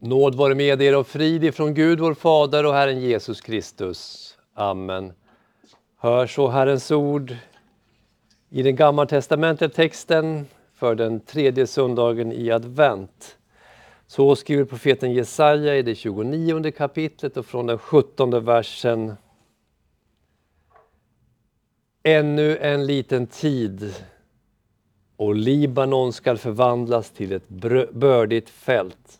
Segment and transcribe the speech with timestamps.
[0.00, 4.34] Nåd vare med er och frid ifrån Gud vår Fader och Herren Jesus Kristus.
[4.54, 5.12] Amen.
[5.96, 7.36] Hör så Herrens ord
[8.48, 13.38] i den gammaltestamentliga texten för den tredje söndagen i advent.
[14.06, 19.14] Så skriver profeten Jesaja i det 29 kapitlet och från den 17 versen.
[22.02, 23.94] Ännu en liten tid
[25.16, 27.48] och Libanon skall förvandlas till ett
[27.92, 29.17] bördigt fält.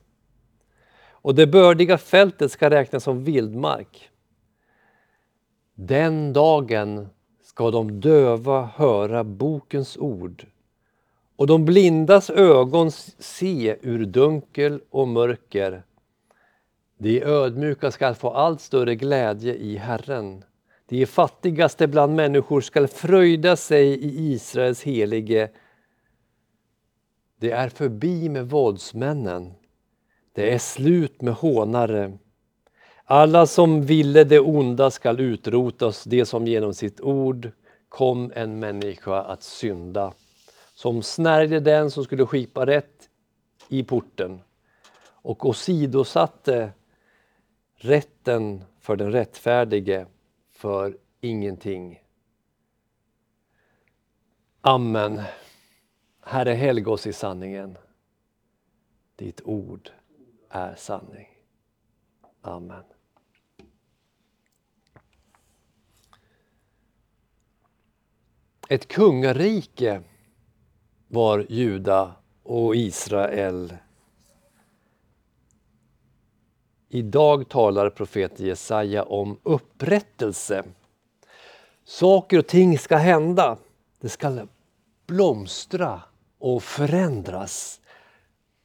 [1.22, 4.10] Och det bördiga fältet ska räknas som vildmark.
[5.74, 7.08] Den dagen
[7.42, 10.46] ska de döva höra bokens ord
[11.36, 15.82] och de blindas ögon se ur dunkel och mörker.
[16.98, 20.44] De ödmjuka skall få allt större glädje i Herren.
[20.88, 25.50] De fattigaste bland människor skall fröjda sig i Israels helige.
[27.40, 29.54] Det är förbi med våldsmännen.
[30.38, 32.18] Det är slut med hånare.
[33.04, 37.50] Alla som ville det onda skall utrotas, det som genom sitt ord
[37.88, 40.12] kom en människa att synda.
[40.74, 43.08] Som snärjde den som skulle skipa rätt
[43.68, 44.40] i porten
[45.00, 46.72] och åsidosatte
[47.76, 50.06] rätten för den rättfärdige
[50.50, 52.02] för ingenting.
[54.60, 55.22] Amen.
[56.22, 57.78] Herre, helg oss i sanningen.
[59.16, 59.90] Ditt ord
[60.50, 61.28] är sanning.
[62.42, 62.84] Amen.
[68.68, 70.02] Ett kungarike
[71.08, 73.76] var Juda och Israel.
[76.88, 80.64] Idag talar profeten Jesaja om upprättelse.
[81.84, 83.58] Saker och ting ska hända.
[84.00, 84.46] Det ska
[85.06, 86.02] blomstra
[86.38, 87.80] och förändras.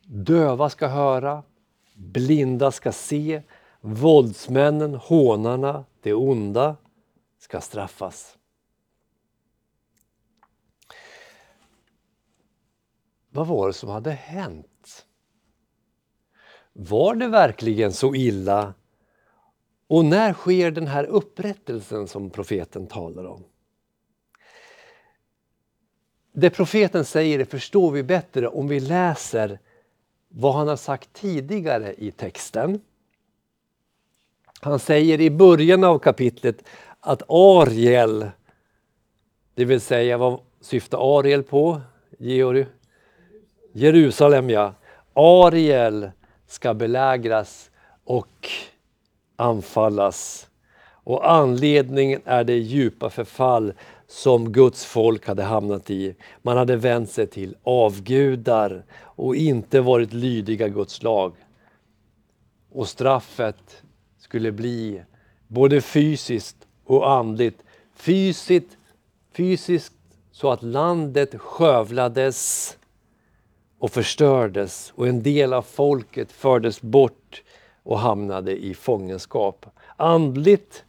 [0.05, 1.43] Döva ska höra,
[1.93, 3.41] blinda ska se,
[3.81, 6.77] våldsmännen, hånarna, det onda
[7.39, 8.37] ska straffas.
[13.29, 15.05] Vad var det som hade hänt?
[16.73, 18.73] Var det verkligen så illa?
[19.87, 23.43] Och när sker den här upprättelsen som profeten talar om?
[26.31, 29.59] Det profeten säger förstår vi bättre om vi läser
[30.35, 32.81] vad han har sagt tidigare i texten.
[34.61, 36.63] Han säger i början av kapitlet
[36.99, 38.29] att Ariel,
[39.53, 41.81] det vill säga vad syftar Ariel på?
[42.19, 42.65] Georg?
[43.71, 44.73] Jerusalem ja.
[45.13, 46.11] Ariel
[46.47, 47.71] ska belägras
[48.03, 48.49] och
[49.35, 50.49] anfallas.
[51.03, 53.73] Och anledningen är det djupa förfall
[54.07, 56.15] som Guds folk hade hamnat i.
[56.41, 61.33] Man hade vänt sig till avgudar och inte varit lydiga Guds lag.
[62.71, 63.83] Och straffet
[64.17, 65.03] skulle bli
[65.47, 67.63] både fysiskt och andligt.
[67.95, 68.77] Fysiskt,
[69.31, 69.93] fysiskt
[70.31, 72.77] så att landet skövlades
[73.79, 77.43] och förstördes och en del av folket fördes bort
[77.83, 79.65] och hamnade i fångenskap.
[79.97, 80.83] Andligt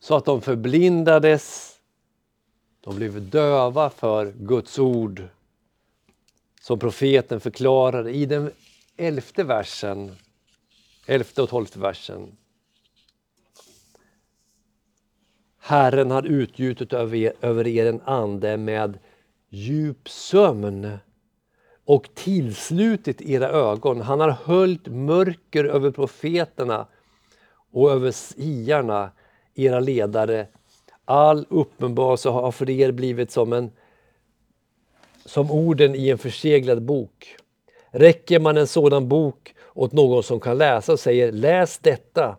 [0.00, 1.71] så att de förblindades,
[2.84, 5.22] de blev döva för Guds ord
[6.60, 8.50] som profeten förklarade i den
[8.96, 10.16] elfte versen,
[11.06, 12.36] elfte och tolfte versen.
[15.58, 18.98] Herren har utgjutit över er, över er en ande med
[19.48, 20.98] djup sömn
[21.84, 24.00] och tillslutit era ögon.
[24.00, 26.86] Han har höljt mörker över profeterna
[27.72, 29.10] och över siarna,
[29.54, 30.46] era ledare.
[31.04, 33.70] All uppenbarelse har för er blivit som, en,
[35.24, 37.36] som orden i en förseglad bok.
[37.90, 42.36] Räcker man en sådan bok åt någon som kan läsa och säger läs detta,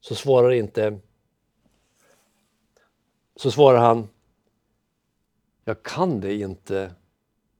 [0.00, 0.98] så svarar inte
[3.36, 4.08] så svarar han
[5.64, 6.94] Jag kan det inte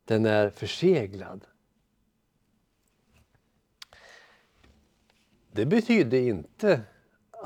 [0.04, 1.44] den är förseglad.
[5.52, 6.82] Det betyder inte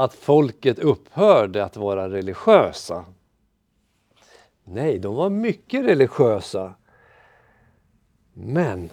[0.00, 3.04] att folket upphörde att vara religiösa.
[4.64, 6.74] Nej, de var mycket religiösa.
[8.32, 8.90] Men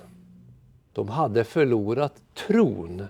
[0.94, 3.08] de hade förlorat tron.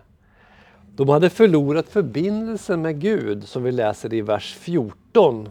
[0.96, 5.50] De hade förlorat förbindelsen med Gud som vi läser i vers 14.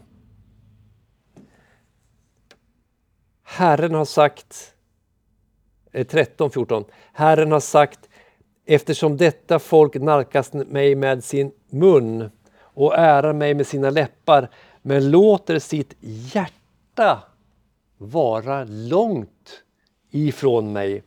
[3.43, 4.73] Herren har sagt
[5.91, 6.83] eh, 13, 14.
[7.13, 8.09] Herren har sagt,
[8.65, 12.29] eftersom detta folk nalkas mig med sin mun
[12.77, 14.49] och ärar mig med sina läppar,
[14.81, 17.23] men låter sitt hjärta
[17.97, 19.63] vara långt
[20.11, 21.03] ifrån mig,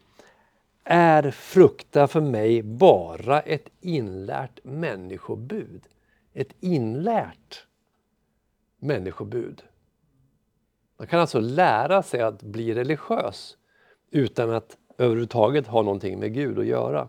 [0.85, 5.83] är frukta för mig bara ett inlärt människobud.
[6.35, 7.67] Ett inlärt
[8.79, 9.63] människobud.
[10.99, 13.57] Man kan alltså lära sig att bli religiös
[14.11, 17.09] utan att överhuvudtaget ha någonting med Gud att göra.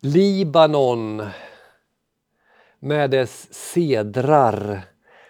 [0.00, 1.22] Libanon
[2.78, 4.82] med dess sedrar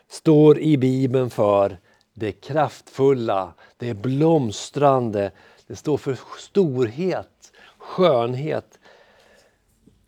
[0.09, 1.79] står i Bibeln för
[2.15, 5.31] det kraftfulla, det blomstrande,
[5.67, 8.79] det står för storhet, skönhet.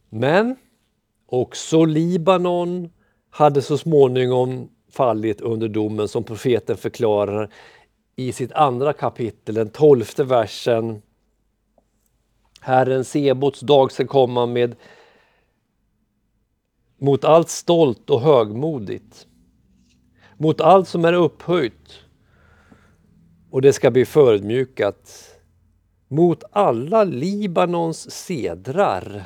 [0.09, 0.57] Men
[1.27, 2.91] också Libanon
[3.31, 7.53] hade så småningom fallit under domen som profeten förklarar
[8.17, 11.03] i sitt andra kapitel, den tolfte versen.
[12.61, 14.77] Herren Sebots dag ska komma med
[16.99, 19.27] mot allt stolt och högmodigt,
[20.37, 22.05] mot allt som är upphöjt.
[23.51, 25.31] Och det ska bli förödmjukat,
[26.09, 29.23] mot alla Libanons sedrar.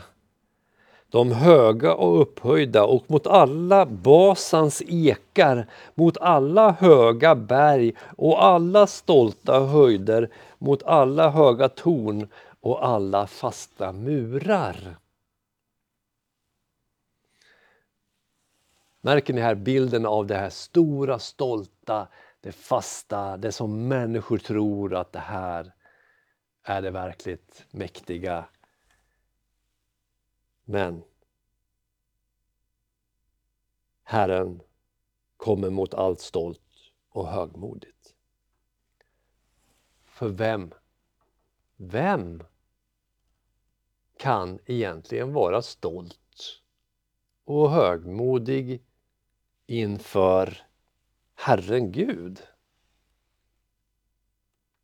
[1.09, 8.87] De höga och upphöjda och mot alla Basans ekar, mot alla höga berg och alla
[8.87, 12.29] stolta höjder, mot alla höga torn
[12.63, 14.97] och alla fasta murar.
[19.01, 22.09] Märker ni här bilden av det här stora, stolta,
[22.41, 25.73] det fasta, det som människor tror att det här
[26.63, 28.45] är det verkligt mäktiga
[30.65, 31.03] men
[34.03, 34.61] Herren
[35.37, 38.15] kommer mot allt stolt och högmodigt.
[40.05, 40.73] För vem,
[41.77, 42.43] vem
[44.23, 46.61] kan egentligen vara stolt
[47.45, 48.83] och högmodig
[49.67, 50.67] inför
[51.35, 52.41] Herren Gud?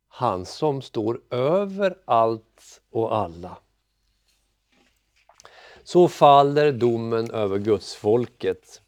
[0.07, 3.57] Han som står över allt och alla.
[5.83, 8.81] Så faller domen över Guds folket.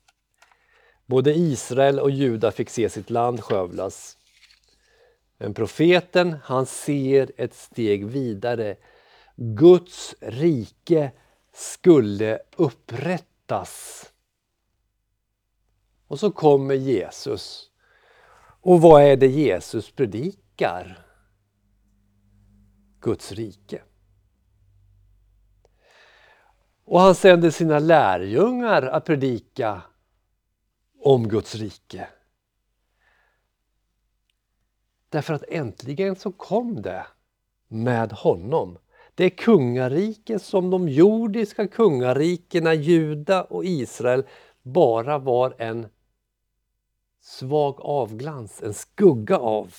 [1.06, 4.18] Både Israel och Juda fick se sitt land skövlas.
[5.38, 8.78] Men profeten han ser ett steg vidare.
[9.44, 11.12] Guds rike
[11.54, 14.06] skulle upprättas.
[16.08, 17.72] Och så kommer Jesus.
[18.62, 21.06] Och vad är det Jesus predikar?
[23.00, 23.82] Guds rike.
[26.86, 29.82] Och han sänder sina lärjungar att predika
[31.00, 32.08] om Guds rike.
[35.10, 37.08] Därför att äntligen så kom det
[37.68, 38.78] med honom.
[39.22, 44.24] Det kungarike som de jordiska kungarikena Juda och Israel
[44.62, 45.88] bara var en
[47.20, 49.74] svag avglans, en skugga av.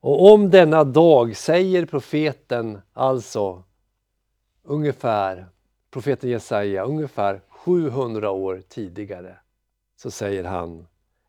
[0.00, 3.64] Och om denna dag säger profeten alltså
[4.62, 5.48] ungefär,
[5.90, 9.36] profeten Jesaja, ungefär 700 år tidigare
[9.96, 10.86] så säger han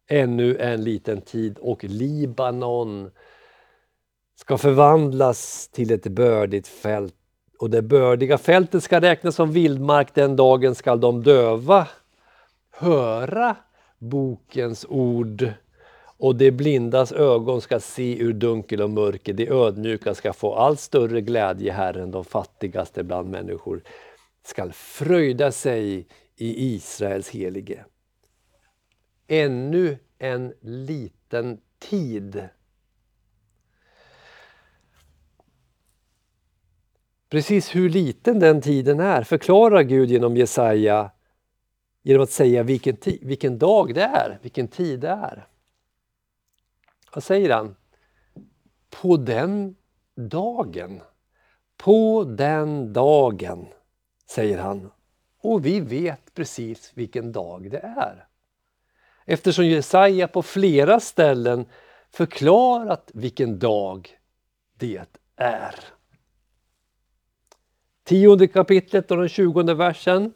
[0.07, 3.11] ännu en liten tid och Libanon
[4.41, 7.15] ska förvandlas till ett bördigt fält
[7.59, 10.15] och det bördiga fältet ska räknas som vildmark.
[10.15, 11.87] Den dagen skall de döva
[12.71, 13.55] höra
[13.97, 15.49] bokens ord
[16.17, 19.33] och de blindas ögon ska se ur dunkel och mörker.
[19.33, 23.81] De ödmjuka ska få allt större glädje, Herren, de fattigaste bland människor
[24.43, 27.85] skall fröjda sig i Israels helige.
[29.27, 32.49] Ännu en liten tid.
[37.31, 41.11] Precis hur liten den tiden är förklarar Gud genom Jesaja
[42.01, 45.47] genom att säga vilken, vilken dag det är, vilken tid det är.
[47.13, 47.75] Vad säger han?
[48.89, 49.75] På den
[50.15, 51.01] dagen.
[51.77, 53.67] På den dagen,
[54.29, 54.91] säger han.
[55.41, 58.27] Och vi vet precis vilken dag det är.
[59.25, 61.65] Eftersom Jesaja på flera ställen
[62.09, 64.09] förklarat vilken dag
[64.77, 65.75] det är.
[68.03, 70.33] Tionde kapitlet och den tjugonde versen.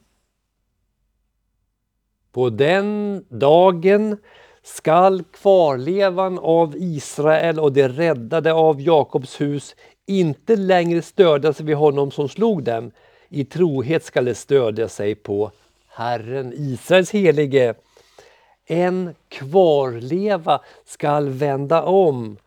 [2.31, 4.17] På den dagen
[4.63, 11.75] skall kvarlevan av Israel och det räddade av Jakobs hus inte längre stödja sig vid
[11.75, 12.91] honom som slog dem.
[13.29, 15.51] I trohet skall det stödja sig på
[15.87, 17.75] Herren, Israels helige.
[18.65, 22.37] En kvarleva skall vända om.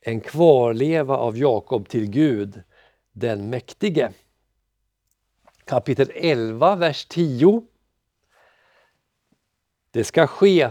[0.00, 2.62] En kvarleva av Jakob till Gud,
[3.16, 4.12] den mäktige.
[5.64, 7.62] Kapitel 11, vers 10.
[9.90, 10.70] Det ska ske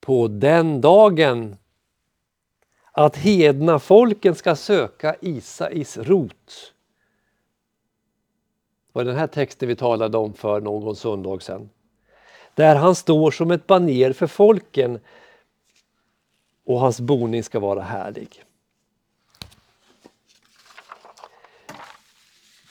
[0.00, 1.56] på den dagen
[2.92, 6.72] att hedna folken ska söka Isais rot.
[8.86, 11.70] Det var den här texten vi talade om för någon söndag sedan.
[12.54, 15.00] Där han står som ett baner för folken
[16.64, 18.44] och hans boning ska vara härlig.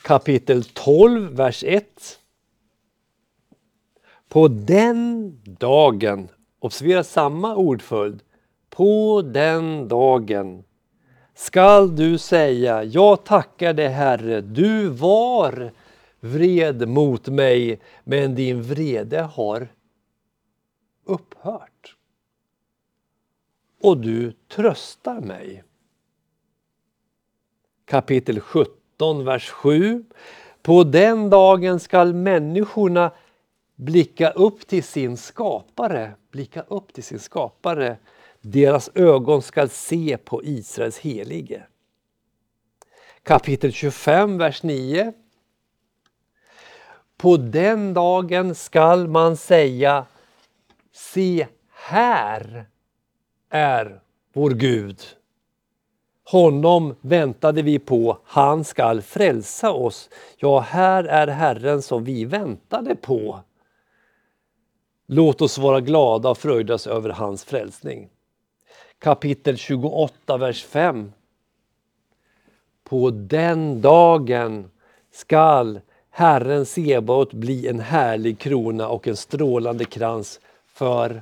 [0.03, 2.19] Kapitel 12, vers 1.
[4.27, 6.29] På den dagen,
[6.59, 8.23] observera samma ordföljd,
[8.69, 10.63] på den dagen
[11.33, 15.71] skall du säga, jag tackar dig Herre, du var
[16.19, 19.67] vred mot mig, men din vrede har
[21.05, 21.95] upphört.
[23.81, 25.63] Och du tröstar mig.
[27.85, 28.82] Kapitel 17,
[29.25, 30.03] vers 7.
[30.61, 33.11] På den dagen skall människorna
[33.75, 37.97] blicka upp till sin skapare, blicka upp till sin skapare.
[38.41, 41.63] Deras ögon skall se på Israels helige.
[43.23, 45.13] Kapitel 25, vers 9.
[47.17, 50.05] På den dagen skall man säga
[50.91, 52.65] Se här
[53.49, 54.01] är
[54.33, 55.01] vår Gud.
[56.25, 60.09] Honom väntade vi på, han skall frälsa oss.
[60.37, 63.39] Ja, här är Herren som vi väntade på.
[65.07, 68.09] Låt oss vara glada och fröjdas över hans frälsning.
[68.99, 71.11] Kapitel 28, vers 5.
[72.83, 74.71] På den dagen
[75.11, 81.21] skall Herren Sebaot bli en härlig krona och en strålande krans för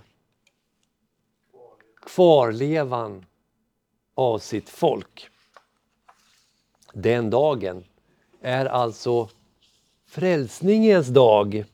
[2.06, 3.26] kvarlevan
[4.22, 5.30] av sitt folk.
[6.94, 7.84] Den dagen
[8.42, 9.30] är alltså
[10.08, 11.66] frälsningens dag.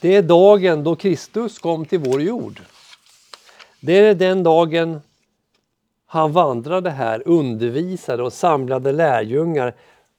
[0.00, 2.62] Det är dagen då Kristus kom till vår jord.
[3.80, 5.00] Det är den dagen
[6.06, 9.74] han vandrade här, undervisade och samlade lärjungar.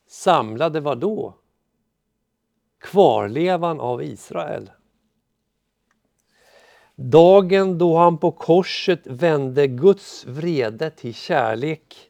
[0.07, 1.33] Samlade vad då?
[2.79, 4.71] Kvarlevan av Israel.
[7.01, 12.09] Dagen då han på korset vände Guds vrede till kärlek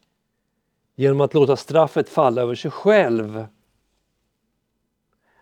[0.96, 3.46] genom att låta straffet falla över sig själv.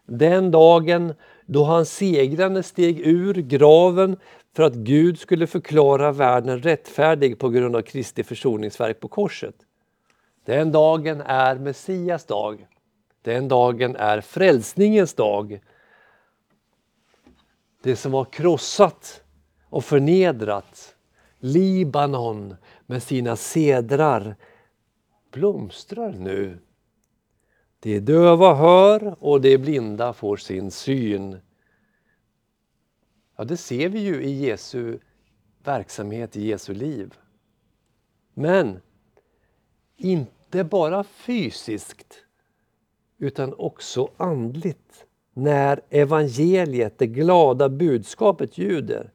[0.07, 1.14] Den dagen
[1.47, 4.17] då han segrande steg ur graven
[4.57, 9.55] för att Gud skulle förklara världen rättfärdig på grund av Kristi försoningsverk på korset.
[10.45, 12.67] Den dagen är Messias dag.
[13.23, 15.61] Den dagen är frälsningens dag.
[17.83, 19.23] Det som var krossat
[19.70, 20.94] och förnedrat,
[21.38, 22.54] Libanon
[22.87, 24.37] med sina sedrar,
[25.30, 26.58] blomstrar nu.
[27.80, 31.38] De döva hör och de blinda får sin syn.
[33.37, 34.98] Ja, det ser vi ju i Jesu
[35.64, 37.14] verksamhet, i Jesu liv.
[38.34, 38.80] Men
[39.96, 42.25] inte bara fysiskt
[43.18, 45.04] utan också andligt.
[45.32, 49.12] När evangeliet, det glada budskapet ljuder.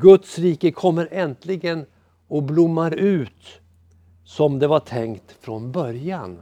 [0.00, 1.86] Guds rike kommer äntligen
[2.28, 3.60] och blommar ut
[4.24, 6.38] som det var tänkt från början.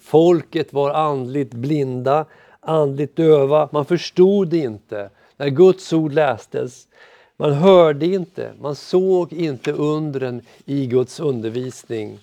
[0.00, 2.26] Folket var andligt blinda,
[2.60, 3.68] andligt döva.
[3.72, 6.88] Man förstod inte när Guds ord lästes.
[7.36, 12.18] Man hörde inte, man såg inte undren i Guds undervisning.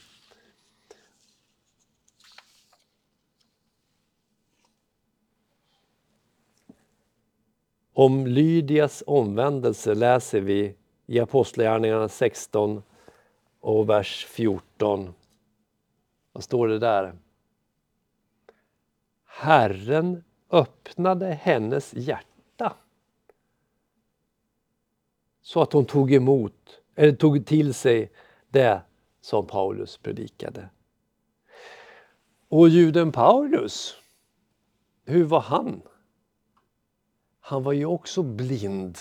[8.00, 10.76] Om Lydias omvändelse läser vi
[11.06, 12.84] i Apostlagärningarna 16
[13.60, 15.14] och vers 14.
[16.32, 17.16] Vad står det där?
[19.26, 22.74] Herren öppnade hennes hjärta
[25.42, 28.12] så att hon tog emot, eller tog till sig
[28.50, 28.82] det
[29.22, 30.70] som Paulus predikade.
[32.48, 33.96] Och juden Paulus,
[35.06, 35.82] hur var han?
[37.50, 38.98] Han var ju också blind.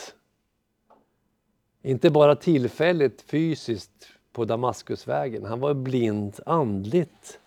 [1.82, 7.40] Inte bara tillfälligt fysiskt på Damaskusvägen, han var blind andligt.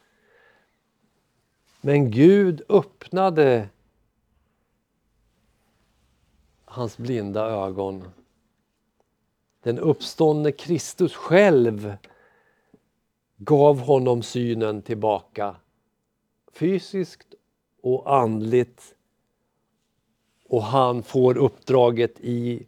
[1.81, 3.70] Men Gud öppnade
[6.65, 8.03] hans blinda ögon.
[9.63, 11.96] Den uppståndne Kristus själv
[13.38, 15.55] gav honom synen tillbaka
[16.51, 17.34] fysiskt
[17.81, 18.96] och andligt.
[20.51, 22.67] Och han får uppdraget i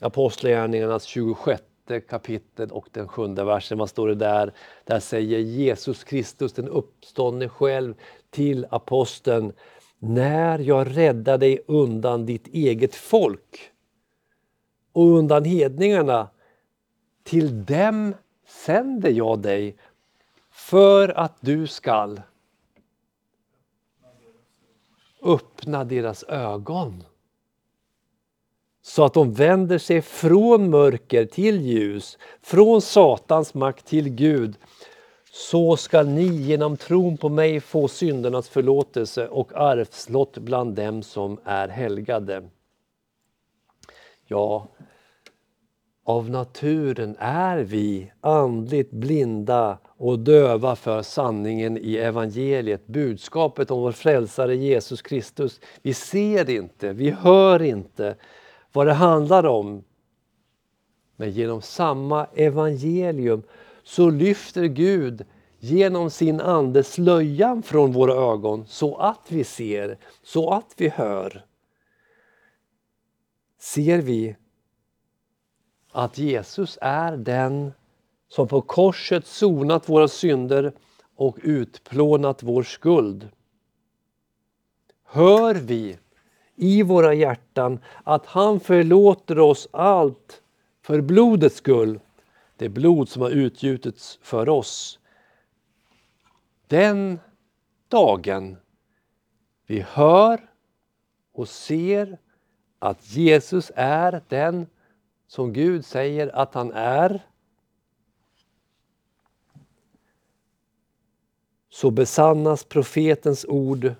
[0.00, 1.62] Apostlagärningarnas 26
[2.08, 3.78] kapitel och den sjunde versen.
[3.78, 4.52] Vad står det där?
[4.84, 7.94] Där säger Jesus Kristus, den uppståndne själv,
[8.30, 9.52] till aposteln
[9.98, 13.70] När jag räddar dig undan ditt eget folk
[14.92, 16.28] och undan hedningarna.
[17.22, 18.14] Till dem
[18.46, 19.76] sänder jag dig
[20.50, 22.20] för att du skall
[25.22, 27.04] öppna deras ögon
[28.82, 34.54] så att de vänder sig från mörker till ljus, från Satans makt till Gud.
[35.32, 41.40] Så skall ni genom tron på mig få syndernas förlåtelse och arvslott bland dem som
[41.44, 42.42] är helgade.
[44.26, 44.68] Ja,
[46.04, 53.92] av naturen är vi andligt blinda och döva för sanningen i evangeliet, budskapet om vår
[53.92, 55.60] frälsare Jesus Kristus.
[55.82, 58.14] Vi ser inte, vi hör inte
[58.72, 59.84] vad det handlar om.
[61.16, 63.42] Men genom samma evangelium
[63.82, 65.24] så lyfter Gud
[65.58, 71.44] genom sin ande slöjan från våra ögon så att vi ser, så att vi hör.
[73.58, 74.36] Ser vi
[75.92, 77.72] att Jesus är den
[78.28, 80.72] som på korset sonat våra synder
[81.16, 83.28] och utplånat vår skuld.
[85.04, 85.98] Hör vi
[86.56, 90.42] i våra hjärtan att han förlåter oss allt
[90.82, 92.00] för blodets skull,
[92.56, 94.98] det blod som har utgjutits för oss.
[96.66, 97.20] Den
[97.88, 98.56] dagen
[99.66, 100.50] vi hör
[101.32, 102.18] och ser
[102.78, 104.66] att Jesus är den
[105.26, 107.26] som Gud säger att han är
[111.70, 113.94] så besannas profetens ord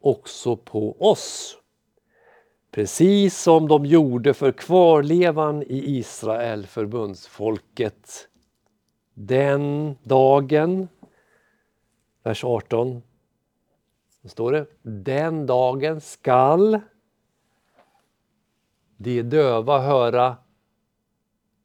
[0.00, 1.58] också på oss.
[2.70, 8.28] Precis som de gjorde för kvarlevan i Israel, förbundsfolket.
[9.14, 10.88] Den dagen,
[12.22, 13.02] vers 18,
[14.22, 16.80] så står det, den dagen skall
[18.96, 20.36] de döva höra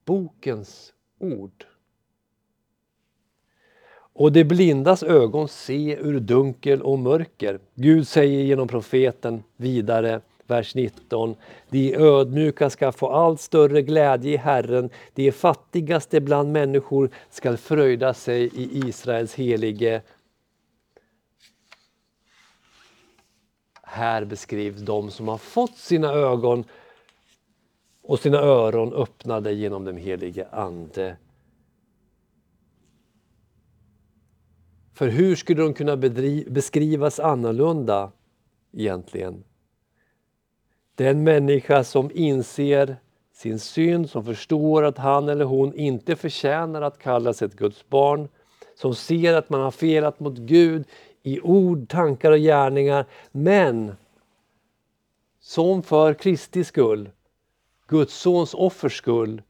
[0.05, 1.65] bokens ord.
[4.13, 7.59] Och de blindas ögon se ur dunkel och mörker.
[7.75, 11.35] Gud säger genom profeten vidare, vers 19.
[11.69, 14.89] De ödmjuka ska få allt större glädje i Herren.
[15.13, 20.01] De fattigaste bland människor ska fröjda sig i Israels helige.
[23.83, 26.63] Här beskrivs de som har fått sina ögon
[28.01, 31.15] och sina öron öppnade genom den helige Ande.
[34.93, 35.97] För hur skulle de kunna
[36.47, 38.11] beskrivas annorlunda
[38.73, 39.43] egentligen?
[40.95, 42.95] Den människa som inser
[43.33, 48.27] sin synd, som förstår att han eller hon inte förtjänar att kallas ett Guds barn,
[48.75, 50.85] som ser att man har felat mot Gud
[51.23, 53.95] i ord, tankar och gärningar, men
[55.39, 57.09] som för Kristi skull
[57.87, 59.41] Guds sons offers skull,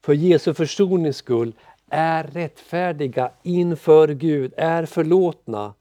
[0.00, 1.52] för Jesu försonings skull,
[1.92, 5.74] är rättfärdiga inför Gud, är förlåtna.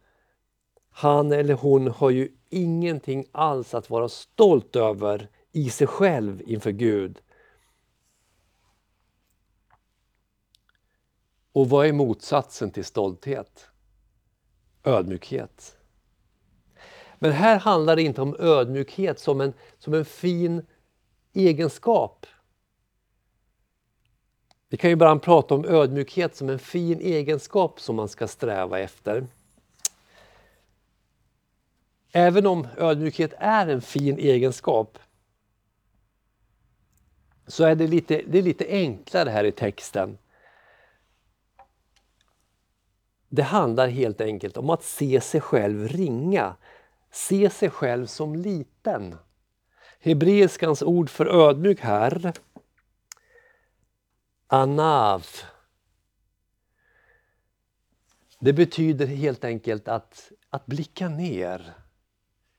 [0.90, 6.72] Han eller hon har ju ingenting alls att vara stolt över i sig själv inför
[6.72, 7.22] Gud.
[11.52, 13.68] Och vad är motsatsen till stolthet?
[14.84, 15.78] Ödmjukhet.
[17.20, 20.66] Men här handlar det inte om ödmjukhet som en, som en fin
[21.34, 22.26] egenskap.
[24.72, 28.80] Vi kan ju bara prata om ödmjukhet som en fin egenskap som man ska sträva
[28.80, 29.28] efter.
[32.12, 35.00] Även om ödmjukhet är en fin egenskap
[37.48, 40.18] så är det lite, det är lite enklare här i texten.
[43.30, 46.56] Det handlar helt enkelt om att se sig själv ringa,
[47.12, 49.16] se sig själv som liten.
[50.00, 52.34] Hebreiskans ord för ödmjuk här,
[54.54, 55.26] anav.
[58.40, 61.74] Det betyder helt enkelt att, att blicka ner.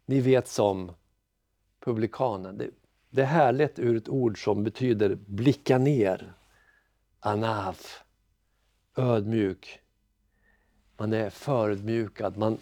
[0.07, 0.93] Ni vet som
[1.81, 2.59] publikanen.
[2.59, 2.71] Det,
[3.11, 6.35] det är härligt ur ett ord som betyder blicka ner.
[7.21, 7.79] Anav.
[8.97, 9.81] Ödmjuk.
[10.97, 12.59] Man är förödmjukad, man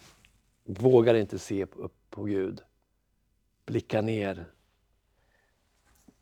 [0.64, 2.62] vågar inte se upp på Gud.
[3.66, 4.46] Blicka ner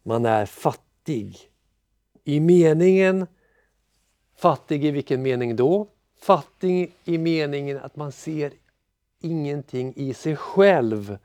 [0.09, 1.51] man är fattig.
[2.29, 3.27] I meningen,
[4.37, 5.89] fattig i vilken mening då?
[6.21, 8.53] Fattig i meningen att man ser
[9.21, 11.19] ingenting i sig själv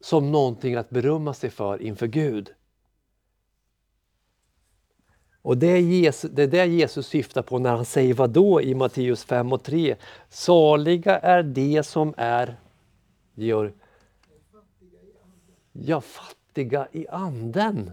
[0.00, 2.54] som någonting att berömma sig för inför Gud.
[5.42, 8.62] Och det är, Jesus, det är det Jesus syftar på när han säger vad då
[8.62, 9.96] i Matteus 5 och 3.
[10.28, 12.56] Saliga är de som är,
[13.34, 13.72] Georg?
[15.72, 17.92] Ja, fattiga fattiga i anden.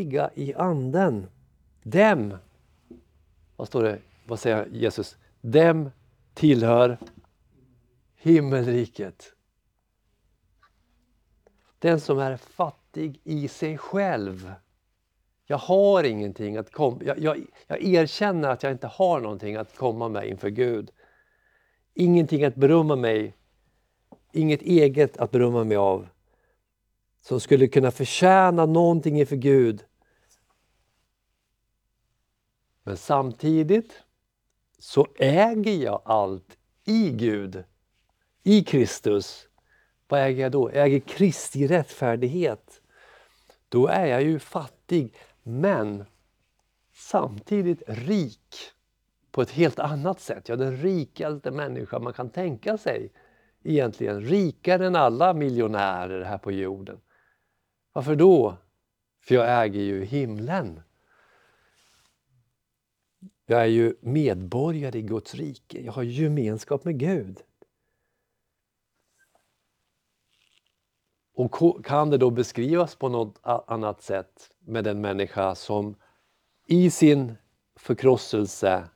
[0.00, 1.26] Fattiga i anden.
[1.82, 2.36] Dem,
[3.56, 5.16] vad står det, vad säger Jesus?
[5.40, 5.90] Dem
[6.34, 6.98] tillhör
[8.16, 9.32] himmelriket.
[11.78, 14.52] Den som är fattig i sig själv.
[15.46, 17.00] Jag har ingenting att komma...
[17.04, 20.90] Jag, jag, jag erkänner att jag inte har någonting att komma med inför Gud.
[21.94, 23.34] Ingenting att berömma mig,
[24.32, 26.08] inget eget att berömma mig av
[27.20, 29.84] som skulle kunna förtjäna någonting inför Gud.
[32.90, 34.02] Men samtidigt
[34.78, 37.64] så äger jag allt i Gud,
[38.42, 39.48] i Kristus.
[40.08, 40.70] Vad äger jag då?
[40.74, 42.82] Jag äger Kristi rättfärdighet.
[43.68, 46.04] Då är jag ju fattig, men
[46.92, 48.56] samtidigt rik
[49.30, 50.48] på ett helt annat sätt.
[50.48, 53.12] Jag är den rikaste människa man kan tänka sig.
[53.62, 57.00] Egentligen rikare än alla miljonärer här på jorden.
[57.92, 58.56] Varför då?
[59.20, 60.80] För jag äger ju himlen.
[63.50, 65.80] Jag är ju medborgare i Guds rike.
[65.80, 67.42] Jag har gemenskap med Gud.
[71.34, 75.94] Och kan det då beskrivas på något annat sätt med den människa som
[76.66, 77.34] i sin
[77.76, 78.88] förkrosselse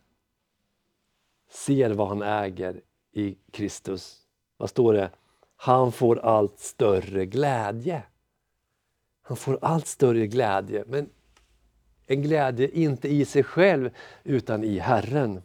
[1.50, 2.80] ser vad han äger
[3.12, 4.26] i Kristus.
[4.56, 5.10] Vad står det?
[5.56, 8.02] Han får allt större glädje.
[9.22, 11.10] Han får allt större glädje, men
[12.06, 13.90] en glädje inte i sig själv
[14.24, 15.42] utan i Herren.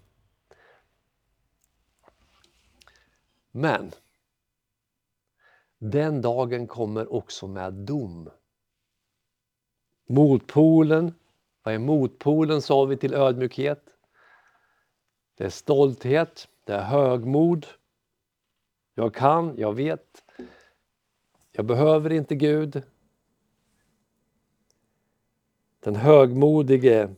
[3.51, 3.91] Men
[5.77, 8.29] den dagen kommer också med dom.
[10.05, 11.13] Motpolen,
[11.63, 13.83] vad är motpolen sa vi till ödmjukhet?
[15.35, 17.65] Det är stolthet, det är högmod.
[18.95, 20.23] Jag kan, jag vet.
[21.51, 22.83] Jag behöver inte Gud.
[25.89, 27.09] Den högmodige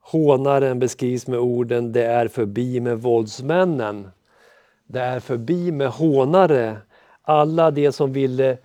[0.00, 4.08] hånaren beskrivs med orden det är förbi med våldsmännen.
[4.86, 6.78] Det är förbi med hånare.
[7.22, 8.58] Alla de som ville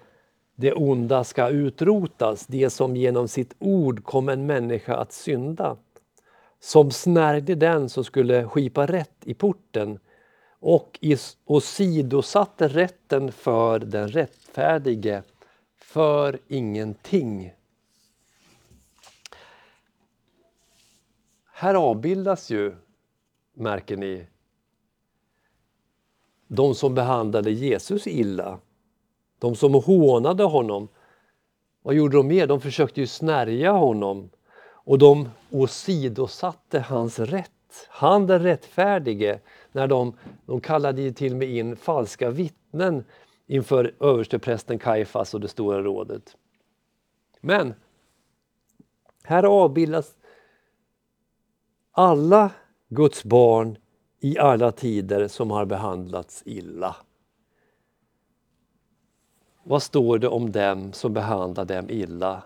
[0.55, 5.77] det onda ska utrotas, det som genom sitt ord kom en människa att synda.
[6.59, 9.99] Som snärjde den som skulle skipa rätt i porten
[10.59, 10.99] och
[11.45, 15.23] åsidosatte rätten för den rättfärdige
[15.81, 17.51] för ingenting.
[21.61, 22.75] Här avbildas ju,
[23.53, 24.27] märker ni,
[26.47, 28.59] de som behandlade Jesus illa.
[29.39, 30.87] De som hånade honom.
[31.81, 32.47] Vad gjorde de mer?
[32.47, 34.29] De försökte ju snärja honom
[34.61, 37.87] och de åsidosatte hans rätt.
[37.89, 39.39] Han den rättfärdige,
[39.71, 43.03] när de, de kallade till och med in falska vittnen
[43.47, 46.35] inför översteprästen Kajfas och det stora rådet.
[47.41, 47.73] Men
[49.23, 50.17] här avbildas
[51.91, 52.51] alla
[52.89, 53.77] Guds barn
[54.19, 56.95] i alla tider som har behandlats illa.
[59.63, 62.43] Vad står det om dem som behandlar dem illa?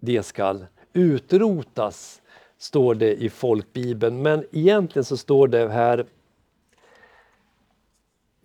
[0.00, 2.22] Det skall utrotas,
[2.58, 4.22] står det i folkbibeln.
[4.22, 6.06] Men egentligen så står det här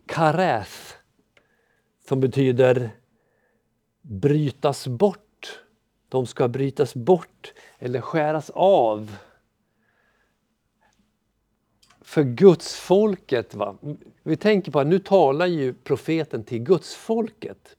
[0.05, 0.95] kareth,
[2.07, 2.89] som betyder
[4.01, 5.59] brytas bort.
[6.09, 9.17] De ska brytas bort eller skäras av
[12.07, 13.55] för gudsfolket.
[13.55, 13.77] Va?
[14.23, 17.77] Vi tänker på att nu talar ju profeten till gudsfolket.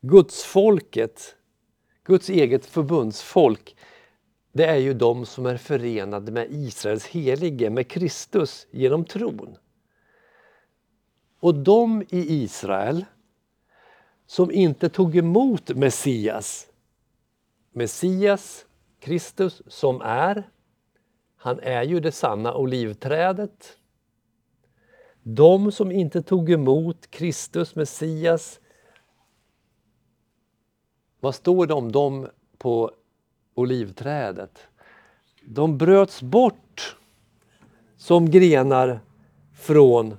[0.00, 1.36] Gudsfolket,
[2.04, 3.76] Guds eget förbundsfolk,
[4.52, 9.56] det är ju de som är förenade med Israels helige, med Kristus genom tron.
[11.40, 13.04] Och de i Israel
[14.26, 16.66] som inte tog emot Messias,
[17.72, 18.66] Messias,
[19.00, 20.50] Kristus som är
[21.42, 23.78] han är ju det sanna olivträdet.
[25.22, 28.60] De som inte tog emot Kristus, Messias.
[31.20, 32.90] Vad står det om dem på
[33.54, 34.68] olivträdet?
[35.42, 36.96] De bröts bort
[37.96, 39.00] som grenar
[39.54, 40.16] från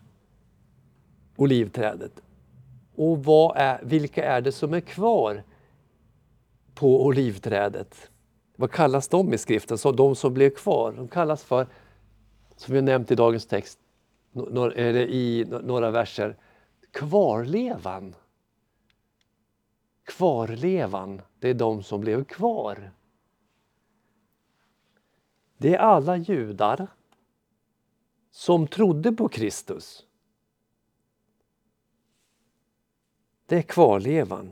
[1.36, 2.22] olivträdet.
[2.96, 5.44] Och vad är, vilka är det som är kvar
[6.74, 8.11] på olivträdet?
[8.62, 9.78] Vad kallas de i skriften?
[9.78, 10.92] Så de som blev kvar.
[10.92, 11.68] De kallas för,
[12.56, 13.80] som vi nämnt i dagens text,
[14.76, 16.38] eller i några verser,
[16.92, 18.16] kvarlevan.
[20.04, 22.92] Kvarlevan, det är de som blev kvar.
[25.58, 26.88] Det är alla judar
[28.32, 30.06] som trodde på Kristus.
[33.46, 34.52] Det är kvarlevan.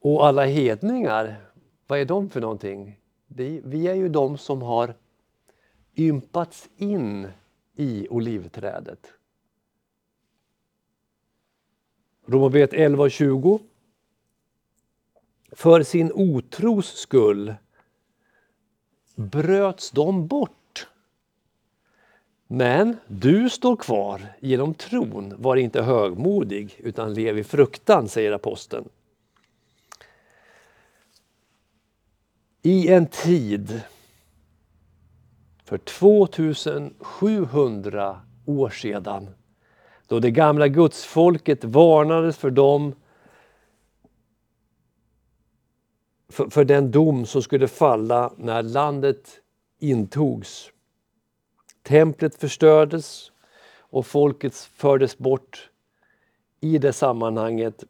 [0.00, 1.51] Och alla hedningar,
[1.92, 2.98] vad är de för någonting?
[3.64, 4.94] vi är ju de som har
[5.96, 7.28] ympats in
[7.74, 9.06] i olivträdet.
[12.26, 13.60] Romarbrevet 11 och 20.
[15.52, 17.54] För sin otros skull
[19.14, 20.88] bröts de bort.
[22.46, 28.88] Men du står kvar genom tron, var inte högmodig utan lev i fruktan, säger aposteln.
[32.62, 33.82] I en tid
[35.64, 39.30] för 2700 år sedan
[40.06, 42.94] då det gamla gudsfolket varnades för dem
[46.28, 49.40] för, för den dom som skulle falla när landet
[49.78, 50.70] intogs.
[51.82, 53.32] Templet förstördes
[53.78, 55.70] och folket fördes bort
[56.60, 57.84] i det sammanhanget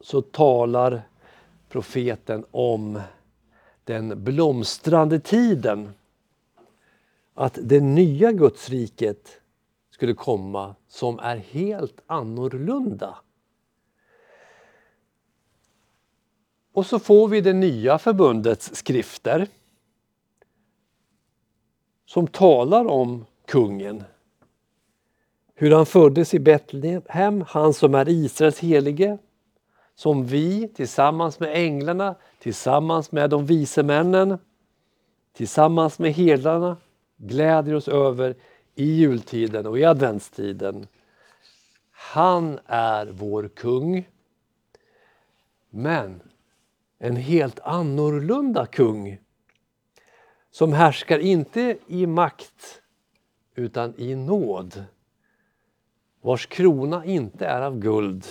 [0.00, 1.02] så talar
[1.68, 3.00] profeten om
[3.84, 5.92] den blomstrande tiden.
[7.34, 9.40] Att det nya Gudsriket
[9.90, 13.18] skulle komma som är helt annorlunda.
[16.72, 19.46] Och så får vi det nya förbundets skrifter
[22.06, 24.04] som talar om kungen.
[25.54, 29.18] Hur han föddes i Betlehem, han som är Israels helige,
[29.98, 34.38] som vi tillsammans med änglarna, tillsammans med de vise männen,
[35.32, 36.76] tillsammans med herdarna
[37.16, 38.34] gläder oss över
[38.74, 40.86] i jultiden och i adventstiden.
[41.90, 44.08] Han är vår kung.
[45.70, 46.20] Men
[46.98, 49.18] en helt annorlunda kung
[50.50, 52.82] som härskar inte i makt
[53.54, 54.84] utan i nåd
[56.20, 58.26] vars krona inte är av guld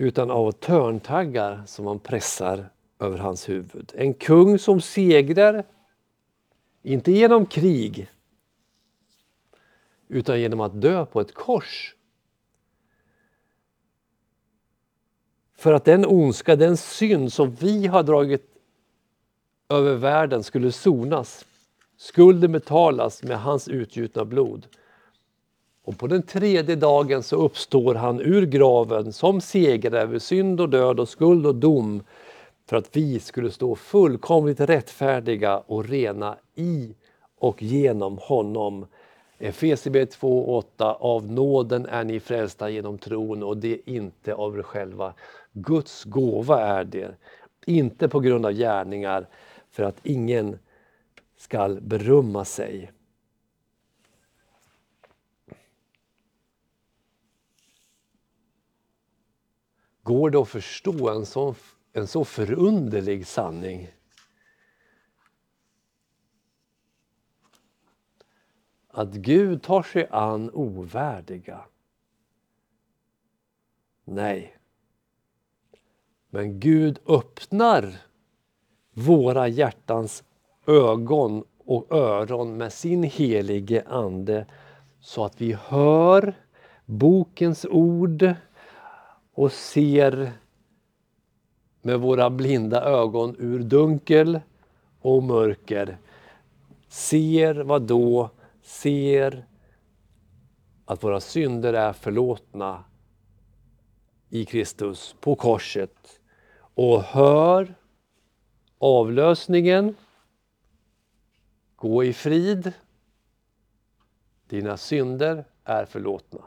[0.00, 3.92] utan av törntaggar som man pressar över hans huvud.
[3.94, 5.64] En kung som segrar,
[6.82, 8.10] inte genom krig
[10.08, 11.94] utan genom att dö på ett kors.
[15.54, 18.58] För att den ondska, den synd som vi har dragit
[19.68, 21.46] över världen skulle sonas.
[21.96, 24.66] Skulden betalas med hans utgjutna blod.
[25.88, 30.68] Och på den tredje dagen så uppstår han ur graven som segrare över synd och
[30.68, 32.02] död och skuld och dom
[32.66, 36.94] för att vi skulle stå fullkomligt rättfärdiga och rena i
[37.38, 38.86] och genom honom.
[39.38, 44.62] Efesierbrevet 2.8 Av nåden är ni frälsta genom tron och det är inte av er
[44.62, 45.14] själva.
[45.52, 47.14] Guds gåva är det,
[47.66, 49.26] inte på grund av gärningar
[49.70, 50.58] för att ingen
[51.36, 52.90] skall berömma sig.
[60.08, 61.54] Går det att förstå en så,
[61.92, 63.88] en så förunderlig sanning?
[68.88, 71.64] Att Gud tar sig an ovärdiga?
[74.04, 74.56] Nej.
[76.30, 77.96] Men Gud öppnar
[78.92, 80.24] våra hjärtans
[80.66, 84.46] ögon och öron med sin helige Ande
[85.00, 86.34] så att vi hör
[86.84, 88.34] bokens ord
[89.38, 90.32] och ser
[91.82, 94.40] med våra blinda ögon ur dunkel
[95.00, 95.98] och mörker.
[96.88, 98.30] Ser vad då?
[98.62, 99.46] Ser
[100.84, 102.84] att våra synder är förlåtna
[104.28, 106.20] i Kristus på korset
[106.74, 107.74] och hör
[108.78, 109.94] avlösningen.
[111.76, 112.72] Gå i frid.
[114.48, 116.40] Dina synder är förlåtna.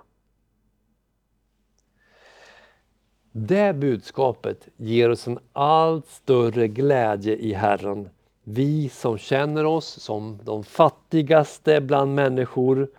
[3.31, 8.09] Det budskapet ger oss en allt större glädje i Herren.
[8.43, 12.89] Vi som känner oss som de fattigaste bland människor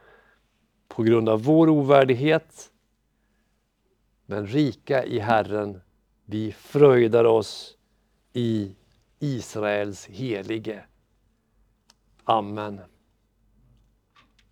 [0.88, 2.70] på grund av vår ovärdighet.
[4.26, 5.80] Men rika i Herren,
[6.24, 7.76] vi fröjdar oss
[8.32, 8.74] i
[9.18, 10.84] Israels helige.
[12.24, 12.80] Amen.